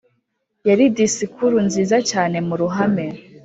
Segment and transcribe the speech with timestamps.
[0.67, 3.05] yari disikuru nziza cyane muruhame